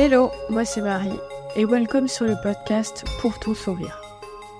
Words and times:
Hello, 0.00 0.30
moi 0.48 0.64
c'est 0.64 0.80
Marie 0.80 1.18
et 1.56 1.64
welcome 1.64 2.06
sur 2.06 2.24
le 2.24 2.36
podcast 2.40 3.04
Pour 3.20 3.36
ton 3.40 3.52
sourire. 3.52 4.00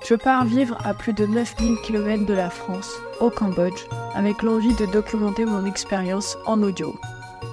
Je 0.04 0.16
pars 0.16 0.44
vivre 0.44 0.76
à 0.84 0.94
plus 0.94 1.12
de 1.12 1.26
9000 1.26 1.76
km 1.84 2.26
de 2.26 2.34
la 2.34 2.50
France, 2.50 2.92
au 3.20 3.30
Cambodge, 3.30 3.86
avec 4.16 4.42
l'envie 4.42 4.74
de 4.74 4.86
documenter 4.86 5.44
mon 5.44 5.64
expérience 5.64 6.36
en 6.44 6.60
audio. 6.60 6.92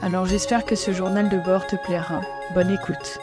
Alors 0.01 0.25
j'espère 0.25 0.65
que 0.65 0.75
ce 0.75 0.93
journal 0.93 1.29
de 1.29 1.37
bord 1.37 1.67
te 1.67 1.75
plaira. 1.85 2.21
Bonne 2.55 2.71
écoute. 2.71 3.19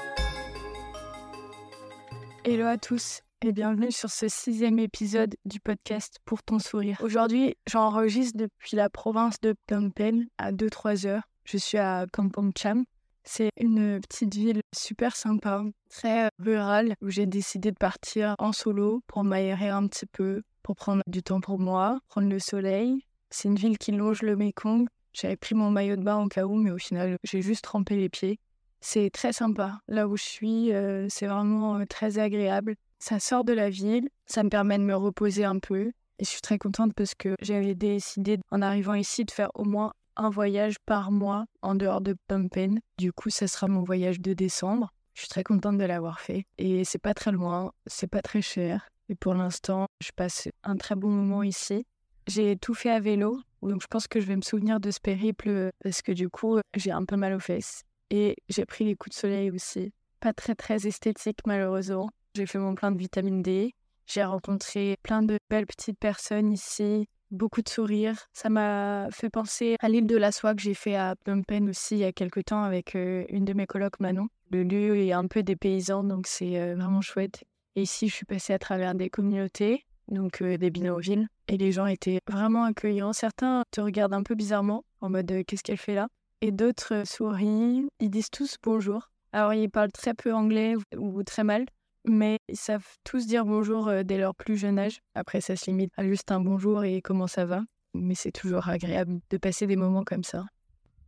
Hello 2.44 2.66
à 2.66 2.79
tous 2.79 3.22
et 3.44 3.50
bienvenue 3.50 3.90
sur 3.90 4.10
ce 4.10 4.29
sixième 4.29 4.79
épisode 4.79 5.34
du 5.44 5.58
podcast 5.58 6.18
Pour 6.24 6.44
ton 6.44 6.60
sourire. 6.60 6.98
Aujourd'hui, 7.02 7.56
j'enregistre 7.68 8.38
depuis 8.38 8.76
la 8.76 8.88
province 8.88 9.40
de 9.40 9.56
Phnom 9.66 9.90
Penh 9.90 10.29
à 10.38 10.52
2-3 10.52 11.09
heures. 11.09 11.24
Je 11.45 11.56
suis 11.56 11.79
à 11.79 12.06
Kampong 12.12 12.52
Cham, 12.56 12.84
c'est 13.24 13.50
une 13.56 14.00
petite 14.00 14.34
ville 14.34 14.60
super 14.74 15.16
sympa, 15.16 15.64
très 15.88 16.28
rurale, 16.38 16.94
où 17.00 17.10
j'ai 17.10 17.26
décidé 17.26 17.70
de 17.70 17.76
partir 17.76 18.34
en 18.38 18.52
solo 18.52 19.02
pour 19.06 19.24
m'aérer 19.24 19.68
un 19.68 19.86
petit 19.86 20.06
peu, 20.06 20.42
pour 20.62 20.76
prendre 20.76 21.02
du 21.06 21.22
temps 21.22 21.40
pour 21.40 21.58
moi, 21.58 21.98
prendre 22.08 22.28
le 22.28 22.38
soleil. 22.38 23.04
C'est 23.30 23.48
une 23.48 23.56
ville 23.56 23.78
qui 23.78 23.92
longe 23.92 24.22
le 24.22 24.36
Mekong. 24.36 24.86
J'avais 25.12 25.36
pris 25.36 25.54
mon 25.54 25.70
maillot 25.70 25.96
de 25.96 26.02
bain 26.02 26.18
au 26.18 26.28
cas 26.28 26.45
où, 26.45 26.54
mais 26.54 26.70
au 26.70 26.78
final, 26.78 27.16
j'ai 27.24 27.42
juste 27.42 27.64
trempé 27.64 27.96
les 27.96 28.08
pieds. 28.08 28.38
C'est 28.80 29.10
très 29.10 29.32
sympa. 29.32 29.78
Là 29.88 30.09
où 30.09 30.16
je 30.16 30.23
suis, 30.23 30.73
c'est 31.09 31.26
vraiment 31.26 31.84
très 31.86 32.18
agréable. 32.18 32.76
Ça 32.98 33.20
sort 33.20 33.45
de 33.45 33.52
la 33.52 33.70
ville, 33.70 34.09
ça 34.26 34.42
me 34.42 34.48
permet 34.48 34.78
de 34.78 34.84
me 34.84 34.96
reposer 34.96 35.45
un 35.45 35.59
peu. 35.59 35.92
Et 36.18 36.24
je 36.24 36.28
suis 36.28 36.40
très 36.40 36.59
contente 36.59 36.92
parce 36.95 37.14
que 37.14 37.34
j'avais 37.40 37.74
décidé, 37.74 38.38
en 38.50 38.62
arrivant 38.62 38.95
ici, 38.95 39.24
de 39.24 39.30
faire 39.30 39.50
au 39.54 39.64
moins 39.64 39.92
un 40.16 40.30
voyage 40.30 40.79
par 40.87 41.11
mois 41.11 41.47
en 41.62 41.75
dehors 41.75 42.01
de 42.01 42.16
Phnom. 42.29 42.79
Du 42.99 43.13
coup, 43.13 43.30
ce 43.30 43.46
sera 43.46 43.68
mon 43.68 43.82
voyage 43.82 44.21
de 44.21 44.32
décembre. 44.32 44.93
Je 45.15 45.23
suis 45.23 45.29
très 45.29 45.43
contente 45.43 45.79
de 45.79 45.85
l'avoir 45.85 46.21
fait. 46.21 46.46
Et 46.59 46.85
c'est 46.85 46.99
pas 46.99 47.15
très 47.15 47.32
loin, 47.32 47.73
c'est 47.87 48.07
pas 48.07 48.23
très 48.23 48.43
cher. 48.43 48.88
Et 49.09 49.15
pour 49.15 49.35
l'instant, 49.35 49.87
je 50.01 50.10
passe 50.15 50.49
un 50.63 50.77
très 50.77 50.95
bon 50.95 51.10
moment 51.10 51.43
ici. 51.43 51.85
J'ai 52.27 52.57
tout 52.57 52.74
fait 52.74 52.91
à 52.91 53.01
vélo, 53.01 53.41
donc 53.63 53.82
je 53.82 53.87
pense 53.87 54.07
que 54.07 54.21
je 54.21 54.27
vais 54.27 54.37
me 54.37 54.43
souvenir 54.43 54.80
de 54.80 54.91
ce 54.91 55.01
périple 55.01 55.71
parce 55.82 56.02
que 56.02 56.13
du 56.13 56.29
coup, 56.29 56.59
j'ai 56.74 56.93
un 56.93 57.04
peu 57.04 57.16
mal 57.16 57.35
aux 57.35 57.41
fesses. 57.41 57.82
Et 58.10 58.37
j'ai 58.49 58.65
pris 58.65 58.85
les 58.85 58.95
coups 58.95 59.15
de 59.16 59.21
soleil 59.21 59.51
aussi. 59.51 59.93
Pas 60.21 60.32
très 60.32 60.54
très 60.54 60.87
esthétique 60.87 61.41
malheureusement. 61.47 62.10
J'ai 62.35 62.47
fait 62.47 62.59
mon 62.59 62.74
plein 62.74 62.93
de 62.93 62.99
vitamine 62.99 63.43
D. 63.43 63.74
J'ai 64.06 64.25
rencontré 64.25 64.97
plein 65.03 65.22
de 65.22 65.38
belles 65.50 65.66
petites 65.66 65.99
personnes 65.99 66.53
ici 66.53 67.09
beaucoup 67.33 67.62
de 67.62 67.69
sourires. 67.69 68.28
Ça 68.33 68.49
m'a 68.49 69.09
fait 69.11 69.31
penser 69.31 69.77
à 69.81 69.88
l'île 69.88 70.06
de 70.06 70.16
la 70.16 70.31
soie 70.31 70.55
que 70.55 70.62
j'ai 70.62 70.75
fait 70.75 70.94
à 70.94 71.16
Phnom 71.25 71.43
Penh 71.43 71.69
aussi 71.69 71.97
il 71.97 72.00
y 72.00 72.05
a 72.05 72.12
quelques 72.12 72.44
temps 72.44 72.62
avec 72.62 72.94
une 72.94 73.44
de 73.44 73.53
mes 73.53 73.66
colocs 73.66 73.99
Manon. 73.99 74.28
Le 74.50 74.62
lieu 74.62 74.97
est 74.99 75.12
un 75.12 75.27
peu 75.27 75.43
des 75.43 75.56
paysans, 75.56 76.05
donc 76.05 76.27
c'est 76.27 76.75
vraiment 76.75 77.00
chouette. 77.00 77.43
Et 77.75 77.83
ici, 77.83 78.09
je 78.09 78.15
suis 78.15 78.27
passée 78.27 78.53
à 78.53 78.59
travers 78.59 78.94
des 78.94 79.09
communautés, 79.09 79.87
donc 80.09 80.43
des 80.43 80.71
binauville, 80.71 81.27
et 81.49 81.56
les 81.56 81.72
gens 81.72 81.87
étaient 81.87 82.21
vraiment 82.28 82.65
accueillants. 82.65 83.15
Certains 83.15 83.65
te 83.71 83.81
regardent 83.81 84.15
un 84.15 84.22
peu 84.22 84.34
bizarrement, 84.34 84.84
en 85.00 85.09
mode 85.09 85.43
qu'est-ce 85.47 85.62
qu'elle 85.62 85.78
fait 85.78 85.94
là? 85.94 86.09
Et 86.43 86.53
d'autres 86.53 87.05
sourient, 87.06 87.87
ils 87.99 88.10
disent 88.10 88.31
tous 88.31 88.56
bonjour. 88.62 89.09
Alors, 89.33 89.55
ils 89.55 89.71
parlent 89.71 89.93
très 89.93 90.12
peu 90.12 90.34
anglais 90.34 90.75
ou 90.99 91.22
très 91.22 91.44
mal, 91.44 91.65
mais 92.04 92.38
ils 92.48 92.56
savent 92.56 92.86
tous 93.04 93.26
dire 93.26 93.44
bonjour 93.44 93.88
euh, 93.88 94.03
dès 94.03 94.19
leur 94.19 94.34
plus 94.34 94.56
jeune 94.56 94.78
âge. 94.78 95.00
Après, 95.14 95.41
ça 95.41 95.56
se 95.56 95.66
limite 95.66 95.92
à 95.97 96.04
juste 96.04 96.31
un 96.32 96.41
bonjour 96.41 96.84
et 96.84 97.00
comment 97.00 97.26
ça 97.26 97.44
va. 97.44 97.62
Mais 97.94 98.14
c'est 98.14 98.32
toujours 98.32 98.69
agréable 98.69 99.20
de 99.31 99.36
passer 99.36 99.66
des 99.66 99.76
moments 99.76 100.04
comme 100.04 100.25
ça. 100.25 100.44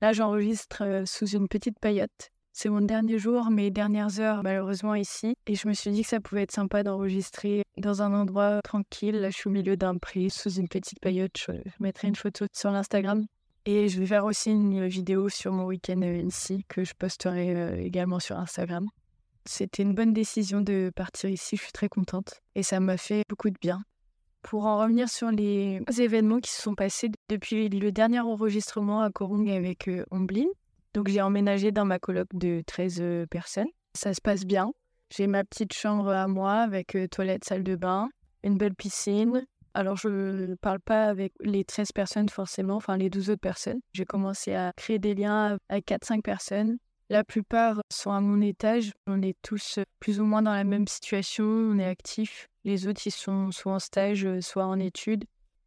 Là, 0.02 0.12
j'enregistre 0.12 0.82
euh, 0.82 1.06
sous 1.06 1.26
une 1.26 1.48
petite 1.48 1.78
paillote. 1.80 2.30
C'est 2.52 2.68
mon 2.68 2.82
dernier 2.82 3.18
jour, 3.18 3.50
mes 3.50 3.70
dernières 3.70 4.20
heures 4.20 4.42
malheureusement 4.44 4.94
ici. 4.94 5.34
Et 5.46 5.56
je 5.56 5.66
me 5.66 5.72
suis 5.72 5.90
dit 5.90 6.02
que 6.02 6.08
ça 6.08 6.20
pouvait 6.20 6.42
être 6.42 6.52
sympa 6.52 6.84
d'enregistrer 6.84 7.62
dans 7.78 8.02
un 8.02 8.14
endroit 8.14 8.60
tranquille. 8.62 9.16
Là, 9.16 9.30
je 9.30 9.36
suis 9.36 9.48
au 9.48 9.52
milieu 9.52 9.76
d'un 9.76 9.98
pré, 9.98 10.28
sous 10.28 10.50
une 10.50 10.68
petite 10.68 11.00
paillote. 11.00 11.36
Je 11.48 11.52
mettrai 11.80 12.08
une 12.08 12.16
photo 12.16 12.46
sur 12.52 12.70
l'Instagram. 12.70 13.24
Et 13.66 13.88
je 13.88 13.98
vais 13.98 14.06
faire 14.06 14.26
aussi 14.26 14.50
une 14.50 14.86
vidéo 14.86 15.28
sur 15.30 15.50
mon 15.50 15.64
week-end 15.64 16.00
euh, 16.02 16.18
ici 16.18 16.64
que 16.68 16.84
je 16.84 16.92
posterai 16.94 17.82
également 17.82 18.20
sur 18.20 18.38
Instagram. 18.38 18.86
C'était 19.46 19.82
une 19.82 19.94
bonne 19.94 20.14
décision 20.14 20.62
de 20.62 20.90
partir 20.94 21.28
ici, 21.28 21.56
je 21.56 21.62
suis 21.62 21.72
très 21.72 21.88
contente 21.88 22.40
et 22.54 22.62
ça 22.62 22.80
m'a 22.80 22.96
fait 22.96 23.24
beaucoup 23.28 23.50
de 23.50 23.58
bien. 23.60 23.82
Pour 24.42 24.64
en 24.66 24.78
revenir 24.78 25.08
sur 25.08 25.30
les 25.30 25.80
événements 25.98 26.40
qui 26.40 26.50
se 26.50 26.62
sont 26.62 26.74
passés 26.74 27.10
depuis 27.28 27.68
le 27.68 27.92
dernier 27.92 28.20
enregistrement 28.20 29.02
à 29.02 29.10
Korong 29.10 29.50
avec 29.50 29.88
euh, 29.88 30.04
Omblin, 30.10 30.46
donc 30.94 31.08
j'ai 31.08 31.20
emménagé 31.20 31.72
dans 31.72 31.84
ma 31.84 31.98
coloc 31.98 32.28
de 32.32 32.62
13 32.66 32.98
euh, 33.00 33.26
personnes. 33.26 33.68
Ça 33.94 34.14
se 34.14 34.20
passe 34.20 34.44
bien. 34.44 34.72
J'ai 35.10 35.26
ma 35.26 35.44
petite 35.44 35.74
chambre 35.74 36.10
à 36.10 36.26
moi 36.26 36.54
avec 36.54 36.94
euh, 36.94 37.06
toilette, 37.06 37.44
salle 37.44 37.64
de 37.64 37.76
bain, 37.76 38.08
une 38.42 38.56
belle 38.56 38.74
piscine. 38.74 39.46
Alors 39.74 39.96
je 39.96 40.08
ne 40.08 40.54
parle 40.54 40.80
pas 40.80 41.04
avec 41.04 41.34
les 41.40 41.64
13 41.64 41.92
personnes 41.92 42.28
forcément, 42.28 42.76
enfin 42.76 42.96
les 42.96 43.10
12 43.10 43.30
autres 43.30 43.40
personnes. 43.40 43.80
J'ai 43.92 44.04
commencé 44.04 44.54
à 44.54 44.72
créer 44.76 44.98
des 44.98 45.14
liens 45.14 45.58
avec 45.68 45.86
4-5 45.86 46.22
personnes 46.22 46.78
la 47.10 47.24
plupart 47.24 47.80
sont 47.90 48.12
à 48.12 48.20
mon 48.20 48.40
étage. 48.40 48.92
On 49.06 49.22
est 49.22 49.36
tous 49.42 49.78
plus 50.00 50.20
ou 50.20 50.24
moins 50.24 50.42
dans 50.42 50.52
la 50.52 50.64
même 50.64 50.88
situation. 50.88 51.44
On 51.44 51.78
est 51.78 51.84
actifs. 51.84 52.48
Les 52.64 52.86
autres, 52.86 53.02
ils 53.06 53.10
sont 53.10 53.50
soit 53.50 53.74
en 53.74 53.78
stage, 53.78 54.40
soit 54.40 54.64
en 54.64 54.78
études. 54.78 55.24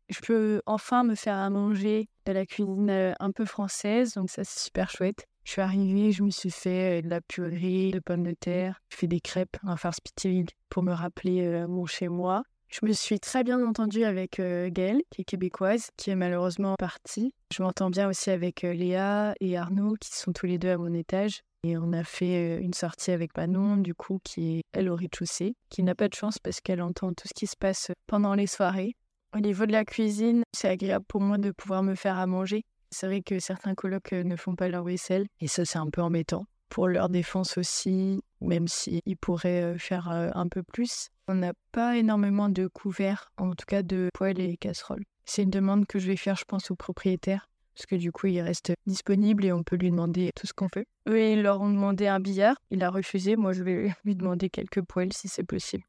Je 0.10 0.20
peux 0.22 0.62
enfin 0.66 1.04
me 1.04 1.16
faire 1.16 1.36
à 1.36 1.50
manger 1.50 2.08
de 2.26 2.32
la 2.32 2.46
cuisine 2.46 2.90
euh, 2.90 3.14
un 3.20 3.32
peu 3.32 3.46
française. 3.46 4.14
Donc 4.14 4.30
ça, 4.30 4.44
c'est 4.44 4.60
super 4.60 4.90
chouette. 4.90 5.28
Je 5.44 5.52
suis 5.52 5.62
arrivée, 5.62 6.12
je 6.12 6.24
me 6.24 6.30
suis 6.30 6.52
fait 6.52 7.00
euh, 7.00 7.02
de 7.02 7.10
la 7.10 7.22
purée, 7.22 7.92
de 7.92 8.00
pommes 8.00 8.24
de 8.24 8.34
terre. 8.34 8.82
Je 8.90 8.98
fais 8.98 9.08
des 9.08 9.20
crêpes, 9.20 9.58
un 9.64 9.76
farce 9.76 9.98
spitilide 9.98 10.52
pour 10.70 10.84
me 10.84 10.94
rappeler 10.94 11.46
euh, 11.46 11.68
mon 11.68 11.86
chez-moi. 11.86 12.44
Je 12.70 12.86
me 12.86 12.92
suis 12.92 13.20
très 13.20 13.44
bien 13.44 13.66
entendue 13.66 14.04
avec 14.04 14.40
euh, 14.40 14.70
Gaëlle, 14.70 15.02
qui 15.10 15.22
est 15.22 15.26
québécoise, 15.26 15.90
qui 15.96 16.10
est 16.10 16.16
malheureusement 16.16 16.76
partie. 16.78 17.34
Je 17.54 17.64
m'entends 17.64 17.90
bien 17.90 18.10
aussi 18.10 18.30
avec 18.30 18.62
Léa 18.62 19.34
et 19.40 19.58
Arnaud, 19.58 19.96
qui 20.00 20.16
sont 20.16 20.34
tous 20.34 20.46
les 20.46 20.58
deux 20.58 20.70
à 20.72 20.78
mon 20.78 20.94
étage. 20.94 21.44
Et 21.64 21.78
on 21.78 21.94
a 21.94 22.04
fait 22.04 22.58
une 22.58 22.74
sortie 22.74 23.12
avec 23.12 23.36
Manon, 23.36 23.78
du 23.78 23.96
coup, 23.96 24.20
qui 24.24 24.58
est 24.58 24.62
elle 24.74 24.90
au 24.90 24.96
rez-de-chaussée, 24.96 25.56
qui 25.70 25.82
n'a 25.82 25.96
pas 25.96 26.08
de 26.08 26.14
chance 26.14 26.40
parce 26.40 26.62
qu'elle 26.62 26.82
entend 26.82 27.14
tout 27.14 27.28
ce 27.28 27.34
qui 27.34 27.48
se 27.48 27.56
passe 27.58 27.92
pendant 28.06 28.36
les 28.36 28.48
soirées. 28.48 28.96
Au 29.36 29.40
niveau 29.40 29.66
de 29.66 29.72
la 29.72 29.84
cuisine, 29.84 30.44
c'est 30.54 30.70
agréable 30.70 31.06
pour 31.08 31.22
moi 31.22 31.38
de 31.38 31.52
pouvoir 31.52 31.84
me 31.84 31.96
faire 31.96 32.18
à 32.18 32.28
manger. 32.28 32.64
C'est 32.92 33.08
vrai 33.08 33.22
que 33.22 33.40
certains 33.40 33.76
colocs 33.76 34.12
ne 34.12 34.36
font 34.36 34.56
pas 34.56 34.70
leur 34.70 34.84
vaisselle, 34.84 35.28
et 35.42 35.48
ça, 35.48 35.66
c'est 35.66 35.80
un 35.80 35.90
peu 35.90 36.02
embêtant. 36.02 36.46
Pour 36.70 36.88
leur 36.88 37.10
défense 37.10 37.58
aussi, 37.58 38.22
même 38.42 38.68
s'ils 38.68 39.18
pourraient 39.20 39.78
faire 39.80 40.10
un 40.10 40.48
peu 40.48 40.64
plus. 40.64 41.10
On 41.28 41.36
n'a 41.36 41.54
pas 41.74 41.98
énormément 41.98 42.48
de 42.48 42.68
couverts, 42.68 43.32
en 43.38 43.54
tout 43.54 43.66
cas 43.66 43.84
de 43.84 44.10
poêles 44.14 44.40
et 44.40 44.56
casseroles. 44.56 45.04
C'est 45.26 45.44
une 45.44 45.50
demande 45.50 45.86
que 45.86 46.00
je 46.00 46.08
vais 46.08 46.16
faire, 46.16 46.38
je 46.38 46.46
pense, 46.46 46.72
au 46.72 46.76
propriétaire, 46.76 47.50
parce 47.76 47.86
que 47.86 47.96
du 47.96 48.14
coup, 48.14 48.28
il 48.28 48.40
reste 48.40 48.72
disponible 48.86 49.44
et 49.44 49.52
on 49.52 49.62
peut 49.62 49.76
lui 49.76 49.92
demander 49.92 50.32
tout 50.36 50.48
ce 50.48 50.54
qu'on 50.54 50.70
veut. 50.74 50.86
Eux, 51.10 51.22
ils 51.22 51.42
leur 51.42 51.60
ont 51.60 51.70
demandé 51.70 52.08
un 52.08 52.22
billard, 52.22 52.56
il 52.72 52.82
a 52.82 52.90
refusé. 52.90 53.36
Moi, 53.36 53.52
je 53.52 53.64
vais 53.64 53.94
lui 54.06 54.16
demander 54.16 54.50
quelques 54.50 54.82
poêles 54.82 55.12
si 55.12 55.28
c'est 55.28 55.44
possible. 55.44 55.84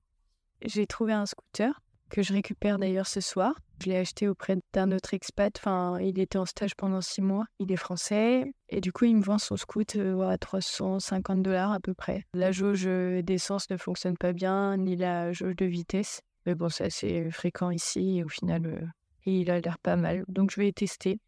J'ai 0.65 0.89
trouvé 0.89 1.13
un 1.13 1.25
scooter 1.25 1.81
que 2.09 2.23
je 2.23 2.33
récupère 2.33 2.79
d'ailleurs 2.79 3.07
ce 3.07 3.21
soir. 3.21 3.55
Je 3.81 3.91
l'ai 3.91 3.97
acheté 3.97 4.29
auprès 4.29 4.59
d'un 4.73 4.91
autre 4.93 5.15
expat. 5.15 5.55
Enfin, 5.59 5.99
il 6.01 6.19
était 6.19 6.39
en 6.39 6.47
stage 6.47 6.75
pendant 6.75 7.01
six 7.01 7.23
mois. 7.23 7.45
Il 7.59 7.71
est 7.71 7.77
français. 7.77 8.53
Et 8.69 8.81
du 8.81 8.93
coup, 8.93 9.05
il 9.05 9.17
me 9.17 9.23
vend 9.23 9.39
son 9.39 9.57
scoot 9.57 9.97
euh, 9.97 10.29
à 10.29 10.37
350 10.39 11.43
dollars 11.43 11.73
à 11.73 11.81
peu 11.81 11.95
près. 11.95 12.25
La 12.35 12.51
jauge 12.53 12.85
d'essence 12.85 13.71
ne 13.71 13.77
fonctionne 13.77 14.17
pas 14.17 14.33
bien, 14.33 14.77
ni 14.77 14.97
la 14.97 15.33
jauge 15.33 15.57
de 15.57 15.67
vitesse. 15.67 16.21
Mais 16.47 16.55
bon, 16.55 16.69
c'est 16.69 16.85
assez 16.85 17.31
fréquent 17.31 17.71
ici. 17.71 18.19
Et 18.19 18.25
au 18.25 18.29
final, 18.29 18.67
euh, 18.67 18.87
il 19.25 19.51
a 19.51 19.61
l'air 19.61 19.79
pas 19.79 19.97
mal. 19.97 20.25
Donc, 20.29 20.51
je 20.51 20.61
vais 20.61 20.73
tester. 20.73 21.21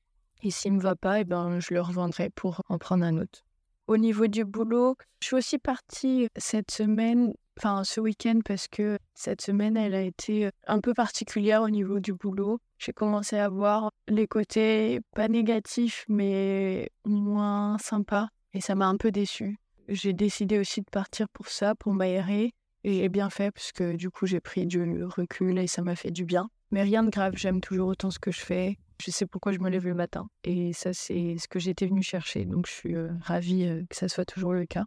Et 0.42 0.50
s'il 0.50 0.72
me 0.72 0.80
va 0.80 0.96
pas, 0.96 1.20
eh 1.20 1.24
ben, 1.24 1.60
je 1.60 1.74
le 1.74 1.80
revendrai 1.80 2.30
pour 2.30 2.62
en 2.68 2.78
prendre 2.78 3.04
un 3.04 3.18
autre. 3.18 3.44
Au 3.86 3.96
niveau 3.96 4.26
du 4.28 4.44
boulot, 4.44 4.96
je 5.20 5.26
suis 5.26 5.36
aussi 5.36 5.58
partie 5.58 6.28
cette 6.36 6.70
semaine 6.70 7.34
enfin 7.62 7.84
ce 7.84 8.00
week-end 8.00 8.40
parce 8.44 8.68
que 8.68 8.98
cette 9.14 9.42
semaine 9.42 9.76
elle 9.76 9.94
a 9.94 10.00
été 10.00 10.50
un 10.66 10.80
peu 10.80 10.94
particulière 10.94 11.62
au 11.62 11.68
niveau 11.68 12.00
du 12.00 12.12
boulot. 12.14 12.58
J'ai 12.78 12.92
commencé 12.92 13.36
à 13.36 13.50
voir 13.50 13.90
les 14.08 14.26
côtés 14.26 15.00
pas 15.14 15.28
négatifs 15.28 16.06
mais 16.08 16.90
moins 17.04 17.76
sympas 17.78 18.28
et 18.54 18.62
ça 18.62 18.74
m'a 18.74 18.86
un 18.86 18.96
peu 18.96 19.10
déçue. 19.10 19.58
J'ai 19.88 20.14
décidé 20.14 20.58
aussi 20.58 20.80
de 20.80 20.88
partir 20.90 21.28
pour 21.28 21.48
ça, 21.48 21.74
pour 21.74 21.92
m'aérer 21.92 22.54
et 22.84 22.94
j'ai 22.94 23.08
bien 23.10 23.28
fait 23.28 23.50
parce 23.50 23.72
que 23.72 23.94
du 23.94 24.08
coup 24.08 24.24
j'ai 24.26 24.40
pris 24.40 24.66
du 24.66 25.04
recul 25.04 25.58
et 25.58 25.66
ça 25.66 25.82
m'a 25.82 25.96
fait 25.96 26.10
du 26.10 26.24
bien. 26.24 26.48
Mais 26.70 26.82
rien 26.82 27.02
de 27.02 27.10
grave, 27.10 27.34
j'aime 27.36 27.60
toujours 27.60 27.88
autant 27.88 28.10
ce 28.10 28.18
que 28.18 28.30
je 28.30 28.40
fais. 28.40 28.78
Je 29.04 29.10
sais 29.10 29.26
pourquoi 29.26 29.52
je 29.52 29.58
me 29.58 29.68
lève 29.68 29.86
le 29.86 29.94
matin 29.94 30.28
et 30.44 30.72
ça 30.72 30.94
c'est 30.94 31.36
ce 31.38 31.46
que 31.46 31.58
j'étais 31.58 31.86
venue 31.86 32.02
chercher 32.02 32.46
donc 32.46 32.66
je 32.66 32.72
suis 32.72 32.96
ravie 33.20 33.84
que 33.90 33.96
ça 33.96 34.08
soit 34.08 34.24
toujours 34.24 34.54
le 34.54 34.64
cas. 34.64 34.86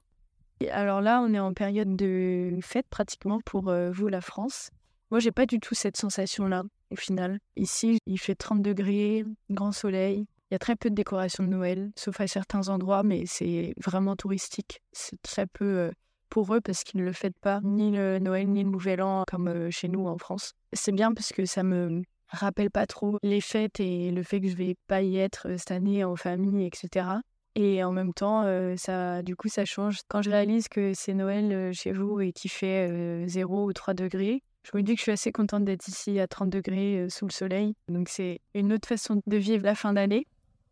Alors 0.71 1.01
là, 1.01 1.21
on 1.21 1.33
est 1.33 1.39
en 1.39 1.53
période 1.53 1.95
de 1.95 2.57
fête 2.61 2.87
pratiquement 2.89 3.39
pour 3.45 3.69
euh, 3.69 3.91
vous, 3.91 4.07
la 4.07 4.21
France. 4.21 4.69
Moi, 5.11 5.19
j'ai 5.19 5.31
pas 5.31 5.45
du 5.45 5.59
tout 5.59 5.75
cette 5.75 5.97
sensation-là, 5.97 6.63
au 6.91 6.95
final. 6.95 7.39
Ici, 7.55 7.99
il 8.05 8.17
fait 8.17 8.35
30 8.35 8.61
degrés, 8.61 9.25
grand 9.49 9.71
soleil, 9.71 10.25
il 10.53 10.53
y 10.53 10.55
a 10.55 10.59
très 10.59 10.75
peu 10.75 10.91
de 10.91 10.95
décorations 10.95 11.43
de 11.43 11.49
Noël, 11.49 11.91
sauf 11.95 12.21
à 12.21 12.27
certains 12.27 12.69
endroits, 12.69 13.01
mais 13.01 13.23
c'est 13.25 13.73
vraiment 13.83 14.15
touristique. 14.15 14.81
C'est 14.91 15.19
très 15.23 15.47
peu 15.47 15.65
euh, 15.65 15.91
pour 16.29 16.53
eux 16.53 16.61
parce 16.61 16.83
qu'ils 16.83 16.99
ne 16.99 17.05
le 17.05 17.11
fêtent 17.11 17.39
pas, 17.41 17.59
ni 17.63 17.91
le 17.91 18.19
Noël, 18.19 18.47
ni 18.47 18.63
le 18.63 18.69
Nouvel 18.69 19.01
An, 19.01 19.23
comme 19.27 19.47
euh, 19.47 19.71
chez 19.71 19.87
nous 19.87 20.05
en 20.05 20.19
France. 20.19 20.53
C'est 20.71 20.91
bien 20.91 21.11
parce 21.11 21.33
que 21.33 21.45
ça 21.45 21.63
me 21.63 22.03
rappelle 22.27 22.69
pas 22.69 22.85
trop 22.85 23.17
les 23.23 23.41
fêtes 23.41 23.79
et 23.79 24.11
le 24.11 24.21
fait 24.21 24.41
que 24.41 24.47
je 24.47 24.55
vais 24.55 24.75
pas 24.85 25.01
y 25.01 25.17
être 25.17 25.57
cette 25.57 25.71
année 25.71 26.03
en 26.03 26.15
famille, 26.15 26.67
etc. 26.67 27.07
Et 27.55 27.83
en 27.83 27.91
même 27.91 28.13
temps, 28.13 28.45
ça, 28.77 29.21
du 29.21 29.35
coup, 29.35 29.47
ça 29.47 29.65
change. 29.65 29.99
Quand 30.07 30.21
je 30.21 30.29
réalise 30.29 30.67
que 30.67 30.93
c'est 30.93 31.13
Noël 31.13 31.71
chez 31.73 31.91
vous 31.91 32.19
et 32.19 32.31
qu'il 32.31 32.49
fait 32.49 33.27
0 33.27 33.65
ou 33.65 33.73
3 33.73 33.93
degrés, 33.93 34.41
je 34.63 34.77
me 34.77 34.81
dis 34.81 34.93
que 34.93 34.99
je 34.99 35.03
suis 35.03 35.11
assez 35.11 35.31
contente 35.31 35.65
d'être 35.65 35.87
ici 35.87 36.19
à 36.19 36.27
30 36.27 36.49
degrés 36.49 37.07
sous 37.09 37.25
le 37.25 37.31
soleil. 37.31 37.75
Donc 37.89 38.09
c'est 38.09 38.39
une 38.55 38.73
autre 38.73 38.87
façon 38.87 39.21
de 39.27 39.37
vivre 39.37 39.63
la 39.65 39.75
fin 39.75 39.93
d'année. 39.93 40.25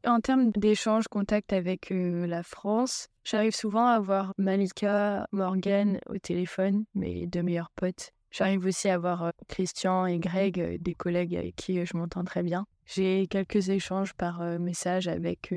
En 0.07 0.19
termes 0.19 0.49
d'échange, 0.51 1.07
contact 1.07 1.53
avec 1.53 1.89
la 1.91 2.41
France, 2.41 3.09
j'arrive 3.23 3.53
souvent 3.53 3.85
à 3.85 3.99
voir 3.99 4.33
Malika, 4.39 5.27
Morgan 5.31 5.99
au 6.09 6.17
téléphone, 6.17 6.85
mes 6.95 7.27
deux 7.27 7.43
meilleurs 7.43 7.69
potes. 7.75 8.11
J'arrive 8.31 8.65
aussi 8.65 8.89
à 8.89 8.97
voir 8.97 9.33
Christian 9.49 10.07
et 10.07 10.17
Greg, 10.17 10.81
des 10.81 10.95
collègues 10.95 11.35
avec 11.35 11.55
qui 11.55 11.85
je 11.85 11.97
m'entends 11.97 12.23
très 12.23 12.41
bien. 12.41 12.65
J'ai 12.85 13.27
quelques 13.27 13.69
échanges 13.69 14.13
par 14.13 14.41
message 14.59 15.07
avec 15.07 15.53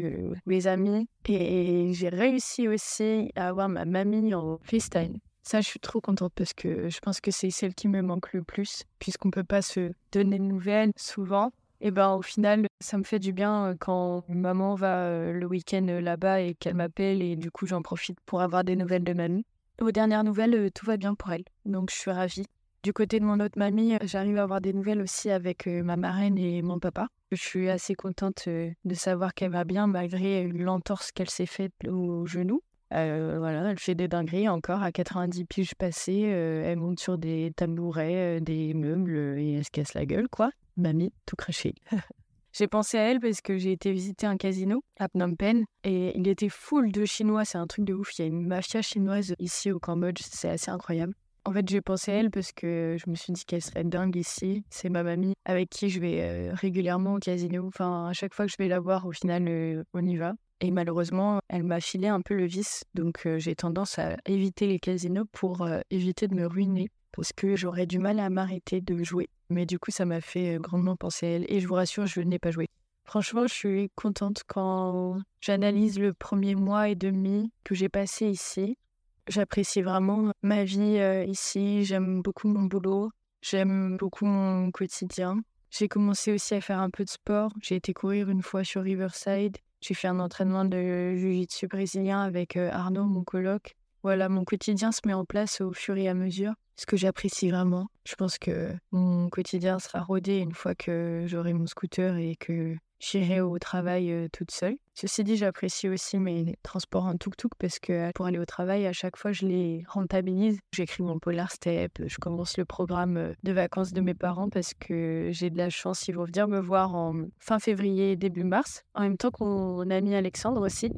mes 0.47 0.67
amis 0.67 1.09
et 1.29 1.93
j'ai 1.93 2.09
réussi 2.09 2.69
aussi 2.69 3.33
à 3.35 3.49
avoir 3.49 3.69
ma 3.69 3.85
mamie 3.85 4.35
en 4.35 4.59
FaceTime. 4.63 5.19
Ça, 5.43 5.61
je 5.61 5.67
suis 5.67 5.81
trop 5.81 6.01
contente 6.01 6.33
parce 6.35 6.55
que 6.55 6.89
je 6.89 6.99
pense 7.01 7.21
que 7.21 7.31
c'est 7.31 7.51
celle 7.51 7.75
qui 7.75 7.89
me 7.89 8.01
manque 8.01 8.33
le 8.33 8.43
plus, 8.43 8.85
puisqu'on 8.99 9.29
ne 9.29 9.33
peut 9.33 9.45
pas 9.45 9.61
se 9.61 9.93
donner 10.11 10.39
de 10.39 10.45
nouvelles 10.45 10.93
souvent. 10.97 11.53
Et 11.83 11.91
ben 11.91 12.15
au 12.15 12.23
final, 12.23 12.67
ça 12.81 12.97
me 12.97 13.05
fait 13.05 13.19
du 13.19 13.33
bien 13.35 13.77
quand 13.79 14.25
maman 14.29 14.75
va 14.75 15.33
le 15.33 15.47
week-end 15.47 15.85
là-bas 15.85 16.41
et 16.41 16.55
qu'elle 16.55 16.75
m'appelle 16.75 17.21
et 17.21 17.37
du 17.37 17.51
coup 17.51 17.67
j'en 17.67 17.83
profite 17.83 18.19
pour 18.25 18.41
avoir 18.41 18.65
des 18.65 18.75
nouvelles 18.75 19.05
de 19.05 19.13
mamie. 19.13 19.45
Aux 19.83 19.91
dernières 19.91 20.25
nouvelles, 20.25 20.71
tout 20.73 20.87
va 20.87 20.97
bien 20.97 21.15
pour 21.15 21.33
elle, 21.33 21.45
donc 21.67 21.91
je 21.91 21.97
suis 21.97 22.11
ravie. 22.11 22.47
Du 22.85 22.93
côté 22.93 23.19
de 23.19 23.25
mon 23.25 23.41
autre 23.41 23.59
mamie, 23.59 23.97
j'arrive 24.03 24.37
à 24.37 24.43
avoir 24.43 24.61
des 24.61 24.75
nouvelles 24.75 25.01
aussi 25.01 25.31
avec 25.31 25.67
ma 25.67 25.97
marraine 25.97 26.37
et 26.37 26.61
mon 26.61 26.79
papa. 26.79 27.09
Je 27.33 27.41
suis 27.41 27.71
assez 27.71 27.95
contente 27.95 28.47
de 28.47 28.95
savoir 28.95 29.33
qu'elle 29.33 29.53
va 29.53 29.65
bien 29.65 29.87
malgré 29.87 30.47
l'entorse 30.49 31.11
qu'elle 31.11 31.31
s'est 31.31 31.47
faite 31.47 31.73
au 31.89 32.27
genou. 32.27 32.61
voilà, 32.91 33.71
elle 33.71 33.79
fait 33.79 33.95
des 33.95 34.07
dingueries 34.07 34.51
encore 34.51 34.83
à 34.83 34.93
90 34.93 35.47
piges 35.47 35.75
passées. 35.75 36.21
elle 36.21 36.77
monte 36.77 37.01
sur 37.01 37.17
des 37.17 37.55
tabourets, 37.57 38.43
des 38.43 38.75
meubles 38.75 39.39
et 39.39 39.55
elle 39.55 39.65
se 39.65 39.71
casse 39.71 39.95
la 39.95 40.05
gueule, 40.05 40.29
quoi. 40.29 40.51
Mamie, 40.77 41.15
tout 41.25 41.37
craché. 41.37 41.75
J'ai 42.53 42.69
pensé 42.69 42.99
à 42.99 43.11
elle 43.11 43.19
parce 43.19 43.41
que 43.41 43.57
j'ai 43.57 43.73
été 43.73 43.91
visiter 43.93 44.27
un 44.27 44.37
casino 44.37 44.85
à 45.01 45.09
Phnom 45.09 45.35
Penh 45.35 45.65
et 45.85 46.17
il 46.17 46.29
était 46.29 46.51
full 46.51 46.93
de 46.93 47.05
Chinois. 47.07 47.47
C'est 47.47 47.59
un 47.59 47.67
truc 47.67 47.87
de 47.87 47.95
ouf. 47.95 48.17
Il 48.17 48.23
y 48.23 48.25
a 48.27 48.29
une 48.29 48.47
mafia 48.47 48.81
chinoise 48.81 49.35
ici 49.41 49.73
au 49.73 49.81
Cambodge. 49.81 50.21
C'est 50.23 50.51
assez 50.51 50.71
incroyable. 50.71 51.15
En 51.47 51.53
fait, 51.53 51.69
j'ai 51.69 51.83
pensé 51.83 52.11
à 52.11 52.15
elle 52.15 52.31
parce 52.31 52.53
que 52.53 52.97
je 52.99 53.11
me 53.11 53.15
suis 53.15 53.33
dit 53.33 53.45
qu'elle 53.45 53.61
serait 53.61 53.85
dingue 53.85 54.17
ici. 54.17 54.65
C'est 54.71 54.89
ma 54.89 55.03
mamie 55.03 55.35
avec 55.45 55.69
qui 55.69 55.91
je 55.91 56.01
vais 56.01 56.23
euh, 56.23 56.55
régulièrement 56.55 57.15
au 57.15 57.19
casino. 57.19 57.67
Enfin, 57.67 58.09
à 58.09 58.13
chaque 58.15 58.33
fois 58.33 58.47
que 58.47 58.53
je 58.53 58.57
vais 58.59 58.69
la 58.69 58.81
voir, 58.81 59.05
au 59.07 59.13
final, 59.13 59.47
euh, 59.47 59.85
on 59.93 60.07
y 60.07 60.17
va. 60.17 60.33
Et 60.61 60.71
malheureusement, 60.71 61.41
elle 61.49 61.65
m'a 61.65 61.81
filé 61.81 62.09
un 62.09 62.23
peu 62.23 62.35
le 62.35 62.47
vice. 62.47 62.85
Donc, 62.95 63.27
euh, 63.27 63.39
j'ai 63.39 63.55
tendance 63.55 63.99
à 63.99 64.17
éviter 64.25 64.67
les 64.67 64.79
casinos 64.79 65.27
pour 65.33 65.69
éviter 65.91 66.29
de 66.29 66.35
me 66.35 66.47
ruiner. 66.47 66.89
Parce 67.13 67.33
que 67.35 67.57
j'aurais 67.57 67.87
du 67.87 67.99
mal 67.99 68.21
à 68.21 68.31
m'arrêter 68.31 68.81
de 68.81 69.05
jouer. 69.05 69.29
Mais 69.51 69.67
du 69.67 69.79
coup, 69.79 69.91
ça 69.91 70.07
m'a 70.07 70.23
fait 70.23 70.57
grandement 70.59 70.97
penser 70.97 71.27
à 71.27 71.31
elle. 71.31 71.45
Et 71.49 71.61
je 71.61 71.69
vous 71.69 71.75
rassure, 71.75 72.07
je 72.07 72.23
n'ai 72.23 72.39
pas 72.39 72.53
joué. 72.53 72.69
Franchement, 73.05 73.47
je 73.47 73.53
suis 73.53 73.91
contente 73.95 74.43
quand 74.47 75.19
j'analyse 75.43 75.99
le 75.99 76.15
premier 76.15 76.55
mois 76.55 76.89
et 76.89 76.95
demi 76.95 77.53
que 77.63 77.75
j'ai 77.75 77.91
passé 77.91 78.29
ici. 78.29 78.79
J'apprécie 79.29 79.83
vraiment 79.83 80.33
ma 80.43 80.65
vie 80.65 81.01
ici, 81.27 81.85
j'aime 81.85 82.23
beaucoup 82.23 82.49
mon 82.49 82.65
boulot, 82.65 83.11
j'aime 83.43 83.97
beaucoup 83.97 84.27
mon 84.27 84.71
quotidien. 84.71 85.41
J'ai 85.71 85.89
commencé 85.89 86.33
aussi 86.33 86.55
à 86.55 86.61
faire 86.61 86.79
un 86.79 86.91
peu 86.91 87.05
de 87.05 87.11
sport. 87.11 87.53
J'ai 87.61 87.77
été 87.77 87.93
courir 87.93 88.29
une 88.29 88.43
fois 88.43 88.63
sur 88.63 88.83
Riverside. 88.83 89.57
J'ai 89.81 89.95
fait 89.95 90.09
un 90.09 90.21
entraînement 90.21 90.65
de 90.65 91.15
jiu-jitsu 91.15 91.67
brésilien 91.67 92.21
avec 92.21 92.57
Arnaud, 92.57 93.07
mon 93.07 93.25
coloc. 93.25 93.75
Voilà, 94.03 94.29
mon 94.29 94.45
quotidien 94.45 94.93
se 94.93 95.01
met 95.07 95.15
en 95.15 95.25
place 95.25 95.61
au 95.61 95.73
fur 95.73 95.97
et 95.97 96.09
à 96.09 96.15
mesure, 96.15 96.53
ce 96.77 96.87
que 96.87 96.97
j'apprécie 96.97 97.51
vraiment. 97.51 97.89
Je 98.07 98.15
pense 98.15 98.39
que 98.39 98.73
mon 98.93 99.31
quotidien 99.31 99.79
sera 99.79 100.01
rodé 100.01 100.39
une 100.39 100.53
fois 100.53 100.75
que 100.75 101.25
j'aurai 101.27 101.55
mon 101.55 101.67
scooter 101.67 102.17
et 102.19 102.37
que 102.37 102.77
j'irai 102.99 103.41
au 103.41 103.59
travail 103.59 104.29
toute 104.33 104.51
seule. 104.51 104.77
Ceci 104.95 105.25
dit, 105.25 105.37
j'apprécie 105.37 105.89
aussi 105.89 106.19
mes 106.19 106.57
transports 106.63 107.05
en 107.05 107.17
tuk-tuk 107.17 107.53
parce 107.59 107.79
que 107.79 108.13
pour 108.13 108.27
aller 108.27 108.39
au 108.39 108.45
travail, 108.45 108.87
à 108.87 108.93
chaque 108.93 109.17
fois, 109.17 109.33
je 109.33 109.47
les 109.47 109.85
rentabilise. 109.89 110.59
J'écris 110.73 111.03
mon 111.03 111.19
Polar 111.19 111.51
Step, 111.51 112.01
je 112.07 112.17
commence 112.19 112.57
le 112.57 112.65
programme 112.65 113.35
de 113.43 113.53
vacances 113.53 113.93
de 113.93 114.01
mes 114.01 114.15
parents 114.15 114.49
parce 114.49 114.73
que 114.75 115.31
j'ai 115.33 115.51
de 115.51 115.59
la 115.59 115.71
chance, 115.71 116.07
ils 116.09 116.15
vont 116.15 116.25
venir 116.25 116.49
me 116.49 116.61
voir 116.61 116.95
en 116.95 117.15
fin 117.39 117.59
février, 117.59 118.17
début 118.17 118.45
mars. 118.45 118.85
En 118.95 119.03
même 119.03 119.17
temps 119.17 119.31
qu'on 119.31 119.91
a 119.91 120.01
mis 120.01 120.15
Alexandre 120.15 120.65
aussi, 120.65 120.93